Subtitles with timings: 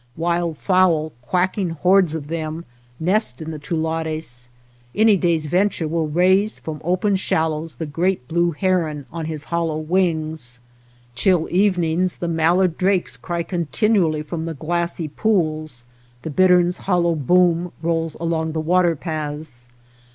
[0.17, 2.65] Wild fowl, quacking hordes of them,
[2.99, 4.49] nest in the tulares.
[4.95, 9.11] Any day's venture will raise from open shallows the great blue 241 OTHER WATER BORDERS
[9.11, 10.59] heron on his hollow wings.
[11.13, 15.85] Chill evenings the mallard drakes cry continually from the glassy pools,
[16.23, 19.69] the bittern's hollow boom rolls along the water paths.